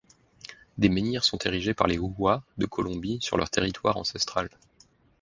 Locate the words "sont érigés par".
1.23-1.85